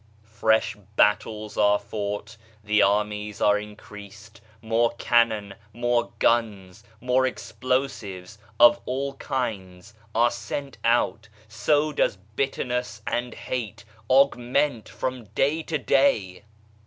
Fresh 0.33 0.75
battles 0.95 1.57
are 1.59 1.77
fought, 1.77 2.35
the 2.63 2.81
armies 2.81 3.39
are 3.39 3.59
increased, 3.59 4.41
more 4.59 4.95
cannon, 4.97 5.53
more 5.73 6.11
guns, 6.17 6.83
more 6.99 7.27
explosives 7.27 8.39
of 8.59 8.79
all 8.87 9.13
kinds 9.17 9.93
are 10.15 10.31
sent 10.31 10.79
out 10.83 11.29
so 11.47 11.93
does 11.93 12.17
bitterness 12.35 13.03
and 13.05 13.35
hate 13.35 13.85
augment 14.09 14.89
from 14.89 15.25
day 15.35 15.61
to 15.61 15.77
day 15.77 16.41